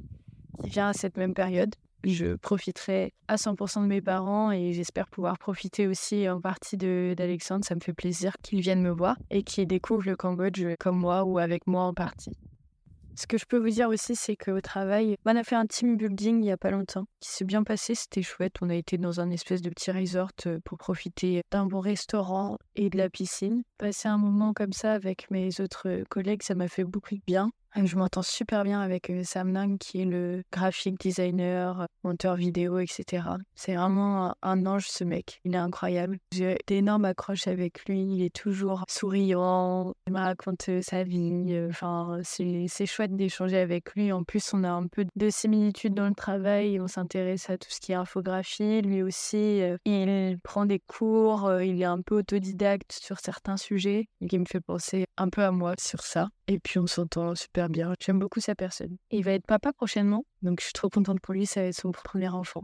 qui 0.63 0.71
vient 0.71 0.89
à 0.89 0.93
cette 0.93 1.17
même 1.17 1.35
période 1.35 1.75
je 2.05 2.37
profiterai 2.37 3.13
à 3.29 3.37
100% 3.37 3.83
de 3.83 3.87
mes 3.87 4.01
parents 4.01 4.53
et 4.53 4.73
j'espère 4.73 5.09
pouvoir 5.09 5.39
profiter 5.39 5.87
aussi 5.87 6.29
en 6.29 6.41
partie 6.41 6.77
d'Alexandre. 6.77 7.65
Ça 7.65 7.75
me 7.75 7.81
fait 7.81 7.93
plaisir 7.93 8.35
qu'il 8.43 8.61
vienne 8.61 8.83
me 8.83 8.91
voir 8.91 9.17
et 9.31 9.43
qu'il 9.43 9.67
découvre 9.67 10.05
le 10.05 10.17
Cambodge 10.17 10.65
comme 10.79 10.99
moi 10.99 11.25
ou 11.25 11.39
avec 11.39 11.67
moi 11.67 11.83
en 11.83 11.95
partie. 11.95 12.37
Ce 13.19 13.27
que 13.27 13.39
je 13.39 13.47
peux 13.47 13.57
vous 13.57 13.71
dire 13.71 13.89
aussi, 13.89 14.15
c'est 14.15 14.37
qu'au 14.37 14.61
travail, 14.61 15.17
on 15.25 15.35
a 15.35 15.43
fait 15.43 15.55
un 15.55 15.65
team 15.65 15.97
building 15.97 16.37
il 16.37 16.43
n'y 16.43 16.53
a 16.53 16.59
pas 16.59 16.71
longtemps, 16.71 17.07
qui 17.19 17.31
s'est 17.31 17.47
bien 17.47 17.65
passé, 17.65 17.95
c'était 17.95 18.21
chouette. 18.21 18.57
On 18.61 18.69
a 18.69 18.75
été 18.75 18.99
dans 18.99 19.21
un 19.21 19.31
espèce 19.31 19.63
de 19.63 19.71
petit 19.71 19.91
resort 19.91 20.33
euh, 20.45 20.59
pour 20.63 20.77
profiter 20.77 21.41
d'un 21.51 21.65
bon 21.65 21.81
restaurant 21.81 22.59
et 22.75 22.91
de 22.91 22.99
la 22.99 23.09
piscine. 23.09 23.63
Passer 23.79 24.09
un 24.09 24.19
moment 24.19 24.53
comme 24.53 24.75
ça 24.75 24.93
avec 24.93 25.31
mes 25.31 25.63
autres 25.63 26.05
collègues, 26.11 26.43
ça 26.43 26.55
m'a 26.55 26.69
fait 26.69 26.85
beaucoup 26.85 27.15
de 27.15 27.23
bien. 27.27 27.51
Je 27.85 27.97
m'entends 27.97 28.23
super 28.23 28.65
bien 28.65 28.81
avec 28.81 29.13
Sam 29.23 29.53
Nang, 29.53 29.77
qui 29.77 30.01
est 30.01 30.07
le 30.07 30.43
graphic 30.51 30.99
designer, 30.99 31.87
monteur 32.05 32.35
vidéo, 32.35 32.79
etc. 32.79 33.25
C'est 33.55 33.75
vraiment 33.75 34.35
un 34.41 34.65
ange, 34.65 34.89
ce 34.89 35.05
mec. 35.05 35.41
Il 35.45 35.55
est 35.55 35.59
incroyable. 35.59 36.19
J'ai 36.33 36.57
d'énormes 36.67 37.05
accroches 37.05 37.47
avec 37.47 37.85
lui. 37.85 38.01
Il 38.01 38.23
est 38.23 38.35
toujours 38.35 38.85
souriant. 38.89 39.93
Il 40.07 40.15
me 40.15 40.19
raconte 40.19 40.71
sa 40.81 41.05
vie. 41.05 41.55
Enfin, 41.69 42.21
c'est 42.25 42.87
chouette 42.87 43.15
d'échanger 43.15 43.59
avec 43.59 43.95
lui. 43.95 44.11
En 44.11 44.25
plus, 44.25 44.55
on 44.55 44.65
a 44.65 44.71
un 44.71 44.87
peu 44.87 45.05
de 45.15 45.29
similitudes 45.29 45.95
dans 45.95 46.09
le 46.09 46.15
travail. 46.15 46.81
On 46.81 46.89
s'intéresse 46.89 47.51
à 47.51 47.59
tout 47.59 47.71
ce 47.71 47.81
qui 47.81 47.93
est 47.93 47.97
infographie. 47.97 48.81
Lui 48.81 49.03
aussi, 49.03 49.61
il 49.85 50.39
prend 50.43 50.65
des 50.65 50.81
cours. 50.81 51.61
Il 51.61 51.83
est 51.83 51.85
un 51.85 52.01
peu 52.01 52.17
autodidacte 52.17 52.93
sur 52.93 53.21
certains 53.21 53.59
sujets. 53.59 54.09
Et 54.23 54.29
qui 54.29 54.39
me 54.39 54.47
fait 54.47 54.63
penser 54.63 55.05
un 55.19 55.29
peu 55.29 55.43
à 55.43 55.51
moi 55.51 55.75
sur 55.79 56.01
ça. 56.01 56.29
Et 56.49 56.61
puis 56.61 56.79
on 56.79 56.87
s'entend 56.87 57.35
super 57.35 57.69
bien. 57.69 57.95
J'aime 58.01 58.19
beaucoup 58.19 58.41
sa 58.41 58.55
personne. 58.55 58.97
Il 59.11 59.25
va 59.25 59.33
être 59.33 59.47
papa 59.47 59.73
prochainement, 59.73 60.25
donc 60.43 60.61
je 60.61 60.67
suis 60.67 60.73
trop 60.73 60.89
contente 60.89 61.21
pour 61.21 61.35
lui, 61.35 61.47
ça 61.47 61.63
va 61.63 61.67
être 61.67 61.75
son 61.75 61.91
premier 61.91 62.29
enfant. 62.29 62.63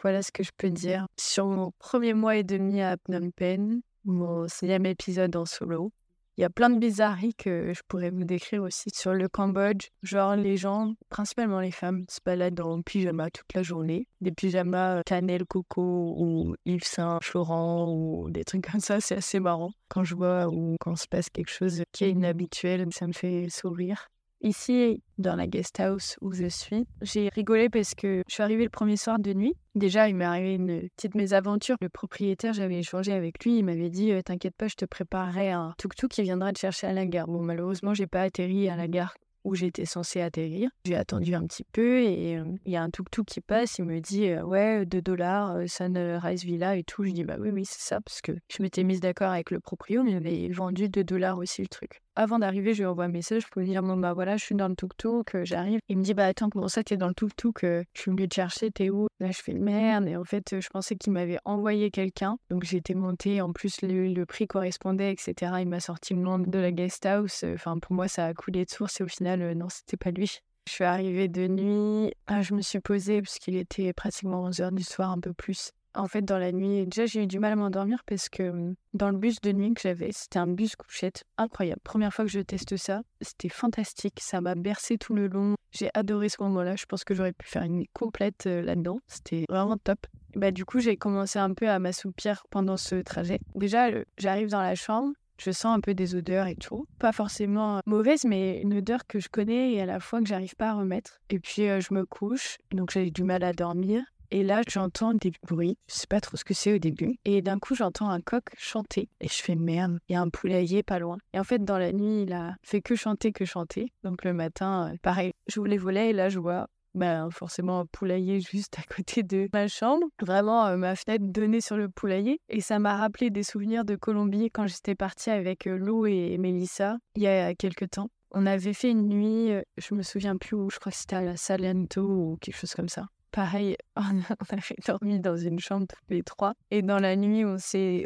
Voilà 0.00 0.22
ce 0.22 0.32
que 0.32 0.42
je 0.42 0.50
peux 0.56 0.70
dire 0.70 1.06
sur 1.18 1.46
mon 1.46 1.72
premier 1.78 2.14
mois 2.14 2.36
et 2.36 2.44
demi 2.44 2.80
à 2.80 2.96
Phnom 2.96 3.30
Penh, 3.30 3.80
mon 4.04 4.48
sixième 4.48 4.86
épisode 4.86 5.34
en 5.36 5.44
solo. 5.44 5.92
Il 6.38 6.42
y 6.42 6.44
a 6.44 6.50
plein 6.50 6.68
de 6.68 6.78
bizarreries 6.78 7.34
que 7.34 7.72
je 7.74 7.80
pourrais 7.88 8.10
vous 8.10 8.24
décrire 8.24 8.62
aussi 8.62 8.90
sur 8.92 9.14
le 9.14 9.26
Cambodge. 9.26 9.88
Genre, 10.02 10.36
les 10.36 10.58
gens, 10.58 10.92
principalement 11.08 11.60
les 11.60 11.70
femmes, 11.70 12.04
se 12.10 12.18
baladent 12.22 12.60
en 12.60 12.82
pyjama 12.82 13.30
toute 13.30 13.54
la 13.54 13.62
journée. 13.62 14.06
Des 14.20 14.32
pyjamas 14.32 15.02
cannelle 15.06 15.46
coco 15.46 16.14
ou 16.18 16.54
Yves 16.66 16.84
Saint 16.84 17.20
Florent 17.22 17.90
ou 17.90 18.28
des 18.30 18.44
trucs 18.44 18.70
comme 18.70 18.80
ça. 18.80 19.00
C'est 19.00 19.16
assez 19.16 19.40
marrant. 19.40 19.72
Quand 19.88 20.04
je 20.04 20.14
vois 20.14 20.48
ou 20.48 20.76
quand 20.78 20.94
se 20.96 21.08
passe 21.08 21.30
quelque 21.30 21.50
chose 21.50 21.82
qui 21.92 22.04
est 22.04 22.10
inhabituel, 22.10 22.86
ça 22.92 23.06
me 23.06 23.14
fait 23.14 23.48
sourire. 23.48 24.08
Ici, 24.42 25.02
dans 25.18 25.34
la 25.34 25.46
guest 25.46 25.80
house 25.80 26.16
où 26.20 26.32
je 26.32 26.46
suis, 26.46 26.86
j'ai 27.00 27.30
rigolé 27.30 27.68
parce 27.70 27.94
que 27.94 28.22
je 28.28 28.34
suis 28.34 28.42
arrivée 28.42 28.64
le 28.64 28.70
premier 28.70 28.96
soir 28.96 29.18
de 29.18 29.32
nuit. 29.32 29.54
Déjà, 29.74 30.08
il 30.08 30.14
m'est 30.14 30.26
arrivé 30.26 30.54
une 30.54 30.88
petite 30.90 31.14
mésaventure. 31.14 31.76
Le 31.80 31.88
propriétaire, 31.88 32.52
j'avais 32.52 32.78
échangé 32.78 33.12
avec 33.12 33.42
lui. 33.44 33.58
Il 33.58 33.64
m'avait 33.64 33.90
dit 33.90 34.12
euh, 34.12 34.22
T'inquiète 34.22 34.54
pas, 34.54 34.68
je 34.68 34.76
te 34.76 34.84
préparerai 34.84 35.50
un 35.50 35.74
tuk-tuk 35.78 36.08
qui 36.08 36.22
viendra 36.22 36.52
te 36.52 36.58
chercher 36.58 36.86
à 36.86 36.92
la 36.92 37.06
gare. 37.06 37.26
Bon, 37.26 37.42
malheureusement, 37.42 37.94
j'ai 37.94 38.06
pas 38.06 38.22
atterri 38.22 38.68
à 38.68 38.76
la 38.76 38.88
gare 38.88 39.14
où 39.44 39.54
j'étais 39.54 39.84
censée 39.84 40.20
atterrir. 40.20 40.70
J'ai 40.84 40.96
attendu 40.96 41.34
un 41.34 41.46
petit 41.46 41.64
peu 41.72 42.02
et 42.02 42.36
euh, 42.36 42.44
il 42.66 42.72
y 42.72 42.76
a 42.76 42.82
un 42.82 42.90
tuk-tuk 42.90 43.24
qui 43.24 43.40
passe. 43.40 43.78
Il 43.78 43.86
me 43.86 44.00
dit 44.00 44.28
euh, 44.28 44.42
Ouais, 44.42 44.84
2 44.84 45.00
dollars, 45.00 45.56
Sunrise 45.66 46.44
Villa 46.44 46.76
et 46.76 46.84
tout. 46.84 47.04
Je 47.04 47.10
dis 47.10 47.24
Bah 47.24 47.36
oui, 47.40 47.50
oui, 47.50 47.64
c'est 47.64 47.80
ça, 47.80 48.00
parce 48.02 48.20
que 48.20 48.32
je 48.48 48.62
m'étais 48.62 48.84
mise 48.84 49.00
d'accord 49.00 49.30
avec 49.30 49.50
le 49.50 49.60
proprio, 49.60 50.02
mais 50.02 50.12
il 50.12 50.16
avait 50.16 50.48
vendu 50.48 50.90
2 50.90 51.04
dollars 51.04 51.38
aussi 51.38 51.62
le 51.62 51.68
truc. 51.68 52.02
Avant 52.16 52.38
d'arriver, 52.38 52.74
je 52.74 52.82
lui 52.82 52.86
envoie 52.86 53.04
un 53.04 53.08
message 53.08 53.46
pour 53.48 53.60
lui 53.60 53.68
dire 53.68 53.82
Bon, 53.82 53.96
bah 53.96 54.14
voilà, 54.14 54.36
je 54.36 54.44
suis 54.44 54.54
dans 54.54 54.68
le 54.68 54.74
tuk-tuk, 54.74 55.34
euh, 55.34 55.44
j'arrive. 55.44 55.80
Il 55.88 55.98
me 55.98 56.02
dit 56.02 56.14
Bah 56.14 56.24
attends, 56.26 56.48
comment 56.48 56.68
ça, 56.68 56.82
t'es 56.82 56.96
dans 56.96 57.08
le 57.08 57.14
tuk-tuk 57.14 57.60
Je 57.62 58.00
suis 58.00 58.10
venu 58.10 58.28
te 58.28 58.34
chercher, 58.34 58.70
t'es 58.70 58.90
où? 58.90 59.06
Là, 59.20 59.30
je 59.30 59.40
fais 59.40 59.52
merde. 59.52 60.08
Et 60.08 60.16
en 60.16 60.24
fait, 60.24 60.60
je 60.60 60.68
pensais 60.68 60.96
qu'il 60.96 61.12
m'avait 61.12 61.38
envoyé 61.44 61.90
quelqu'un. 61.90 62.38
Donc, 62.50 62.64
j'étais 62.64 62.94
montée. 62.94 63.40
En 63.40 63.52
plus, 63.52 63.82
le, 63.82 64.24
prix 64.24 64.46
correspondait, 64.46 65.12
etc. 65.12 65.52
Il 65.60 65.68
m'a 65.68 65.80
sorti 65.80 66.14
le 66.14 66.20
nom 66.20 66.38
de 66.38 66.58
la 66.58 66.72
guest 66.72 67.04
house. 67.06 67.44
Enfin, 67.44 67.78
pour 67.78 67.92
moi, 67.94 68.08
ça 68.08 68.26
a 68.26 68.34
coulé 68.34 68.64
de 68.64 68.70
source. 68.70 69.00
Et 69.00 69.04
au 69.04 69.08
final, 69.08 69.52
non, 69.54 69.68
c'était 69.68 69.96
pas 69.96 70.10
lui. 70.10 70.40
Je 70.66 70.72
suis 70.72 70.84
arrivée 70.84 71.28
de 71.28 71.46
nuit. 71.46 72.12
Ah, 72.26 72.42
je 72.42 72.54
me 72.54 72.60
suis 72.60 72.80
posée 72.80 73.22
parce 73.22 73.38
qu'il 73.38 73.56
était 73.56 73.92
pratiquement 73.92 74.48
11h 74.50 74.74
du 74.74 74.82
soir, 74.82 75.10
un 75.10 75.20
peu 75.20 75.32
plus. 75.32 75.70
En 75.96 76.08
fait, 76.08 76.22
dans 76.22 76.38
la 76.38 76.52
nuit, 76.52 76.86
déjà, 76.86 77.06
j'ai 77.06 77.22
eu 77.22 77.26
du 77.26 77.38
mal 77.38 77.52
à 77.52 77.56
m'endormir 77.56 78.04
parce 78.04 78.28
que 78.28 78.42
mmh, 78.42 78.74
dans 78.92 79.10
le 79.10 79.16
bus 79.16 79.40
de 79.40 79.50
nuit 79.52 79.72
que 79.72 79.80
j'avais, 79.80 80.12
c'était 80.12 80.38
un 80.38 80.46
bus 80.46 80.76
couchette 80.76 81.24
incroyable. 81.38 81.80
Première 81.82 82.12
fois 82.12 82.26
que 82.26 82.30
je 82.30 82.40
teste 82.40 82.76
ça, 82.76 83.00
c'était 83.22 83.48
fantastique. 83.48 84.20
Ça 84.20 84.42
m'a 84.42 84.54
bercé 84.54 84.98
tout 84.98 85.14
le 85.14 85.26
long. 85.26 85.54
J'ai 85.72 85.90
adoré 85.94 86.28
ce 86.28 86.42
moment-là. 86.42 86.76
Je 86.76 86.84
pense 86.84 87.02
que 87.02 87.14
j'aurais 87.14 87.32
pu 87.32 87.48
faire 87.48 87.62
une 87.62 87.76
nuit 87.76 87.90
complète 87.94 88.44
là-dedans. 88.44 88.98
C'était 89.06 89.44
vraiment 89.48 89.78
top. 89.78 90.06
Bah, 90.34 90.50
du 90.50 90.66
coup, 90.66 90.80
j'ai 90.80 90.98
commencé 90.98 91.38
un 91.38 91.54
peu 91.54 91.68
à 91.70 91.78
m'assoupir 91.78 92.44
pendant 92.50 92.76
ce 92.76 92.96
trajet. 92.96 93.40
Déjà, 93.54 93.88
j'arrive 94.18 94.50
dans 94.50 94.62
la 94.62 94.74
chambre. 94.74 95.14
Je 95.38 95.50
sens 95.50 95.76
un 95.76 95.80
peu 95.80 95.94
des 95.94 96.14
odeurs 96.14 96.46
et 96.46 96.56
tout. 96.56 96.86
Pas 96.98 97.12
forcément 97.12 97.80
mauvaise, 97.86 98.24
mais 98.24 98.60
une 98.60 98.74
odeur 98.74 99.06
que 99.06 99.18
je 99.18 99.28
connais 99.28 99.72
et 99.72 99.82
à 99.82 99.86
la 99.86 100.00
fois 100.00 100.20
que 100.20 100.26
j'arrive 100.26 100.56
pas 100.56 100.70
à 100.70 100.74
remettre. 100.74 101.20
Et 101.30 101.38
puis 101.38 101.62
je 101.66 101.94
me 101.94 102.04
couche, 102.06 102.56
donc 102.72 102.90
j'ai 102.90 103.10
du 103.10 103.22
mal 103.22 103.42
à 103.44 103.52
dormir. 103.52 104.02
Et 104.30 104.42
là, 104.42 104.62
j'entends 104.68 105.14
des 105.14 105.32
bruits. 105.46 105.78
Je 105.88 105.94
sais 105.94 106.06
pas 106.06 106.20
trop 106.20 106.36
ce 106.36 106.44
que 106.44 106.54
c'est 106.54 106.74
au 106.74 106.78
début. 106.78 107.18
Et 107.24 107.42
d'un 107.42 107.58
coup, 107.58 107.74
j'entends 107.74 108.08
un 108.08 108.20
coq 108.20 108.44
chanter. 108.56 109.08
Et 109.20 109.28
je 109.28 109.42
fais 109.42 109.54
merde, 109.54 109.98
il 110.08 110.14
y 110.14 110.16
a 110.16 110.20
un 110.20 110.28
poulailler 110.28 110.82
pas 110.82 110.98
loin. 110.98 111.18
Et 111.32 111.38
en 111.38 111.44
fait, 111.44 111.64
dans 111.64 111.78
la 111.78 111.92
nuit, 111.92 112.22
il 112.22 112.32
a 112.32 112.56
fait 112.62 112.80
que 112.80 112.94
chanter, 112.94 113.32
que 113.32 113.44
chanter. 113.44 113.92
Donc 114.02 114.24
le 114.24 114.32
matin, 114.32 114.92
euh, 114.92 114.96
pareil, 115.02 115.32
je 115.46 115.60
les 115.60 115.78
volets 115.78 116.10
et 116.10 116.12
là, 116.12 116.28
je 116.28 116.38
vois 116.38 116.68
ben, 116.94 117.28
forcément 117.30 117.80
un 117.80 117.86
poulailler 117.86 118.40
juste 118.40 118.78
à 118.78 118.82
côté 118.94 119.22
de 119.22 119.48
ma 119.52 119.68
chambre. 119.68 120.06
Vraiment, 120.20 120.66
euh, 120.66 120.76
ma 120.76 120.96
fenêtre 120.96 121.24
donnée 121.26 121.60
sur 121.60 121.76
le 121.76 121.88
poulailler. 121.88 122.40
Et 122.48 122.60
ça 122.60 122.78
m'a 122.78 122.96
rappelé 122.96 123.30
des 123.30 123.42
souvenirs 123.42 123.84
de 123.84 123.96
Colombie 123.96 124.50
quand 124.50 124.66
j'étais 124.66 124.94
partie 124.94 125.30
avec 125.30 125.66
euh, 125.66 125.76
Lou 125.76 126.06
et 126.06 126.38
Mélissa 126.38 126.96
il 127.14 127.22
y 127.22 127.26
a 127.26 127.54
quelques 127.54 127.90
temps. 127.90 128.10
On 128.32 128.44
avait 128.44 128.72
fait 128.72 128.90
une 128.90 129.08
nuit, 129.08 129.52
je 129.78 129.94
me 129.94 130.02
souviens 130.02 130.36
plus 130.36 130.56
où, 130.56 130.68
je 130.68 130.78
crois 130.78 130.92
que 130.92 130.98
c'était 130.98 131.16
à 131.16 131.22
la 131.22 131.36
Salento 131.36 132.02
ou 132.02 132.36
quelque 132.40 132.56
chose 132.56 132.74
comme 132.74 132.88
ça 132.88 133.06
pareil, 133.36 133.76
on, 133.96 134.22
avait 134.48 134.76
dormi 134.86 135.20
dans 135.20 135.36
une 135.36 135.60
chambre 135.60 135.86
tous 135.86 136.04
les 136.08 136.22
trois. 136.22 136.54
Et 136.70 136.80
dans 136.80 136.98
la 136.98 137.16
nuit, 137.16 137.44
on, 137.44 137.58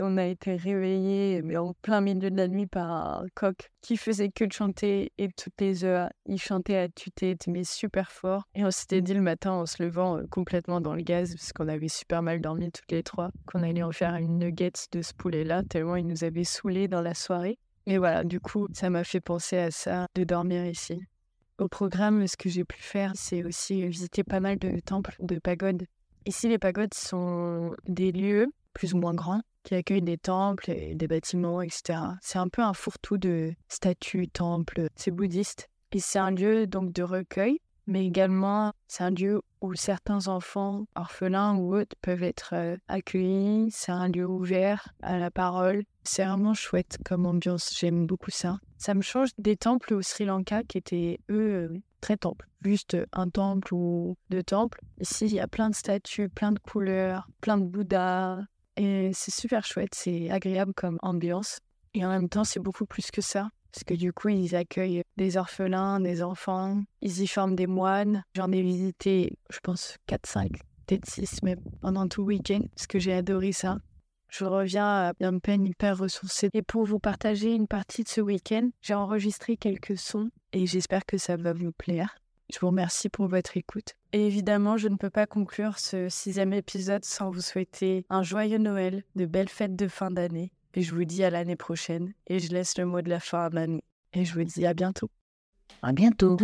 on 0.03 0.17
a 0.17 0.25
été 0.27 0.57
réveillés, 0.57 1.41
mais 1.43 1.57
en 1.57 1.73
plein 1.83 2.01
milieu 2.01 2.33
de 2.33 2.37
la 2.37 2.49
nuit, 2.49 2.67
par 2.67 2.91
un 2.91 3.27
coq 3.37 3.71
qui 3.81 3.97
faisait 3.97 4.31
que 4.31 4.45
de 4.45 4.53
chanter. 4.53 5.13
Et 5.19 5.29
toutes 5.29 5.61
les 5.61 5.85
heures, 5.85 6.11
il 6.27 6.41
chantait 6.41 6.77
à 6.77 6.89
tue-tête, 6.89 7.47
mais 7.47 7.63
super 7.63 8.11
fort. 8.11 8.43
Et 8.57 8.65
on 8.65 8.73
s'était 8.73 9.03
dit 9.03 9.15
le 9.15 9.23
matin, 9.23 9.53
en 9.53 9.67
se 9.67 9.81
levant 9.81 10.19
euh, 10.19 10.27
complètement 10.29 10.81
dans 10.81 10.95
le 10.95 11.03
gaz, 11.03 11.33
parce 11.37 11.53
qu'on 11.53 11.69
avait 11.69 11.89
super 11.89 12.23
mal 12.23 12.41
dormi 12.41 12.73
toutes 12.73 12.91
les 12.91 13.05
trois, 13.05 13.31
qu'on 13.47 13.63
allait 13.63 13.85
en 13.85 13.93
faire 13.93 14.17
une 14.17 14.39
nugget 14.39 14.73
de 14.91 15.01
ce 15.01 15.15
poulet-là, 15.15 15.63
tellement 15.63 15.95
il 15.95 16.09
nous 16.09 16.25
avait 16.25 16.45
saoulés 16.45 16.89
dans 16.89 17.03
la 17.03 17.15
soirée. 17.15 17.57
Et 17.87 17.99
voilà, 17.99 18.25
du 18.25 18.41
coup, 18.41 18.67
ça 18.73 18.91
m'a 18.91 19.05
fait 19.05 19.21
penser 19.21 19.59
à 19.59 19.71
ça, 19.71 20.07
de 20.17 20.25
dormir 20.25 20.67
ici. 20.67 21.01
Au 21.61 21.69
programme, 21.69 22.27
ce 22.27 22.39
que 22.39 22.49
j'ai 22.49 22.65
pu 22.65 22.81
faire, 22.81 23.13
c'est 23.15 23.45
aussi 23.45 23.87
visiter 23.87 24.25
pas 24.25 24.41
mal 24.41 24.59
de 24.59 24.81
temples, 24.81 25.15
de 25.21 25.39
pagodes. 25.39 25.85
Ici, 26.25 26.49
les 26.49 26.59
pagodes 26.59 26.95
sont 26.95 27.73
des 27.87 28.13
lieux 28.13 28.47
plus 28.73 28.95
ou 28.95 28.97
moins 28.97 29.13
grands 29.13 29.43
qui 29.63 29.75
accueillent 29.75 30.01
des 30.01 30.17
temples 30.17 30.71
et 30.71 30.95
des 30.95 31.07
bâtiments, 31.07 31.61
etc. 31.61 31.99
C'est 32.23 32.39
un 32.39 32.49
peu 32.49 32.63
un 32.63 32.73
fourre-tout 32.73 33.19
de 33.19 33.53
statues, 33.69 34.29
temples. 34.29 34.89
C'est 34.97 35.11
bouddhiste. 35.11 35.69
Et 35.93 36.01
c'est 36.01 36.19
un 36.19 36.31
lieu 36.31 36.67
donc 36.67 36.95
de 36.95 37.03
recueil 37.03 37.59
mais 37.91 38.07
également 38.07 38.73
c'est 38.87 39.03
un 39.03 39.11
lieu 39.11 39.43
où 39.61 39.75
certains 39.75 40.29
enfants 40.29 40.87
orphelins 40.95 41.57
ou 41.57 41.77
autres 41.77 41.97
peuvent 42.01 42.23
être 42.23 42.55
euh, 42.55 42.77
accueillis. 42.89 43.69
C'est 43.71 43.93
un 43.93 44.09
lieu 44.09 44.27
ouvert 44.27 44.89
à 45.03 45.19
la 45.19 45.31
parole. 45.31 45.83
C'est 46.05 46.25
vraiment 46.25 46.55
chouette 46.55 46.99
comme 47.05 47.27
ambiance, 47.27 47.77
j'aime 47.79 48.07
beaucoup 48.07 48.31
ça. 48.31 48.59
Ça 48.79 48.95
me 48.95 49.03
change 49.03 49.31
des 49.37 49.57
temples 49.57 49.93
au 49.93 50.03
Sri 50.03 50.25
Lanka 50.25 50.63
qui 50.63 50.79
étaient, 50.79 51.19
eux, 51.31 51.69
euh, 51.71 51.79
très 52.01 52.17
temples. 52.17 52.49
Juste 52.63 52.97
un 53.13 53.29
temple 53.29 53.75
ou 53.75 54.17
deux 54.31 54.43
temples. 54.43 54.81
Ici, 55.01 55.27
il 55.27 55.35
y 55.35 55.41
a 55.41 55.49
plein 55.49 55.69
de 55.69 55.75
statues, 55.75 56.29
plein 56.29 56.53
de 56.53 56.59
couleurs, 56.59 57.29
plein 57.41 57.59
de 57.59 57.65
Bouddhas. 57.65 58.39
Et 58.77 59.11
c'est 59.13 59.35
super 59.35 59.65
chouette, 59.65 59.95
c'est 59.95 60.31
agréable 60.31 60.73
comme 60.75 60.99
ambiance. 61.03 61.59
Et 61.93 62.05
en 62.05 62.09
même 62.09 62.29
temps, 62.29 62.45
c'est 62.45 62.61
beaucoup 62.61 62.87
plus 62.87 63.11
que 63.11 63.21
ça. 63.21 63.51
Parce 63.73 63.85
que 63.85 63.95
du 63.95 64.13
coup, 64.13 64.29
ils 64.29 64.57
accueillent 64.57 65.03
des 65.17 65.37
orphelins, 65.37 66.01
des 66.01 66.23
enfants, 66.23 66.83
ils 67.03 67.23
y 67.23 67.27
forment 67.27 67.57
des 67.57 67.67
moines. 67.67 68.25
J'en 68.35 68.51
ai 68.53 68.63
visité, 68.63 69.37
je 69.51 69.59
pense, 69.63 69.97
4, 70.07 70.27
5, 70.27 70.51
peut-être 70.87 71.09
6 71.09 71.43
même, 71.43 71.61
pendant 71.81 72.09
tout 72.09 72.23
le 72.23 72.29
week-end, 72.29 72.63
parce 72.75 72.87
que 72.87 72.99
j'ai 72.99 73.13
adoré 73.13 73.53
ça. 73.53 73.79
Je 74.29 74.45
reviens 74.45 75.09
à 75.09 75.13
peine 75.43 75.67
hyper 75.67 75.99
ressourcée. 75.99 76.51
Et 76.55 76.63
pour 76.63 76.85
vous 76.85 77.01
partager 77.01 77.53
une 77.53 77.67
partie 77.67 78.05
de 78.05 78.09
ce 78.09 78.21
week-end, 78.21 78.71
j'ai 78.81 78.95
enregistré 78.95 79.57
quelques 79.57 79.99
sons 79.99 80.31
et 80.53 80.67
j'espère 80.67 81.05
que 81.05 81.19
ça 81.19 81.37
va 81.37 81.53
vous 81.53 81.73
plaire. 81.73 82.17
Je 82.53 82.59
vous 82.61 82.69
remercie 82.69 83.09
pour 83.09 83.29
votre 83.29 83.57
écoute. 83.57 83.95
Et 84.13 84.27
évidemment, 84.27 84.77
je 84.77 84.89
ne 84.89 84.97
peux 84.97 85.11
pas 85.11 85.27
conclure 85.27 85.79
ce 85.79 86.09
sixième 86.09 86.53
épisode 86.53 87.05
sans 87.05 87.31
vous 87.31 87.41
souhaiter 87.41 88.05
un 88.09 88.23
joyeux 88.23 88.59
Noël, 88.59 89.05
de 89.15 89.27
belles 89.27 89.49
fêtes 89.49 89.77
de 89.77 89.89
fin 89.89 90.11
d'année 90.11 90.53
et 90.75 90.83
je 90.83 90.95
vous 90.95 91.05
dis 91.05 91.25
à 91.25 91.31
l'année 91.31 91.57
prochaine. 91.57 92.13
Et 92.27 92.39
je 92.39 92.51
laisse 92.53 92.79
le 92.79 92.87
mot 92.87 93.03
de 93.03 93.09
la 93.09 93.21
fin 93.21 93.47
à 93.47 93.51
Manu. 93.51 93.81
Et 94.13 94.25
je 94.25 94.35
vous 94.35 94.45
dis 94.45 94.67
à 94.67 94.75
bientôt. 94.75 95.11
À 95.83 95.93
bientôt. 95.93 96.37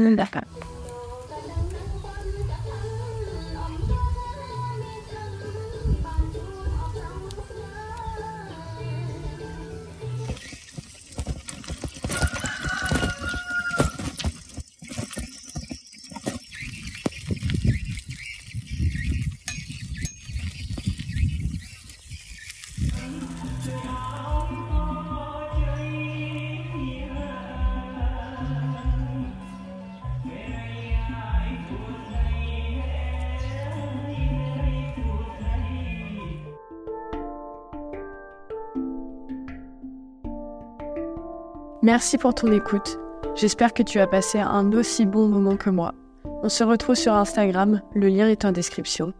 Merci 41.86 42.18
pour 42.18 42.34
ton 42.34 42.50
écoute. 42.50 42.98
J'espère 43.36 43.72
que 43.72 43.84
tu 43.84 44.00
as 44.00 44.08
passé 44.08 44.40
un 44.40 44.72
aussi 44.72 45.06
bon 45.06 45.28
moment 45.28 45.56
que 45.56 45.70
moi. 45.70 45.94
On 46.42 46.48
se 46.48 46.64
retrouve 46.64 46.96
sur 46.96 47.12
Instagram, 47.12 47.80
le 47.94 48.08
lien 48.08 48.28
est 48.28 48.44
en 48.44 48.50
description. 48.50 49.12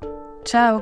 Ciao 0.44 0.80